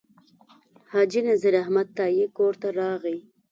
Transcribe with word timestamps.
حاجي 0.91 1.21
نذیر 1.27 1.53
احمد 1.63 1.87
تائي 1.97 2.23
کور 2.37 2.53
ته 2.61 2.67
راغی. 2.79 3.17